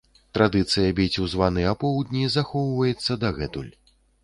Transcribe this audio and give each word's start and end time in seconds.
Традыцыя 0.35 0.93
біць 0.99 1.19
у 1.25 1.27
званы 1.33 1.67
апоўдні 1.73 2.23
захоўваецца 2.39 3.21
дагэтуль. 3.27 3.73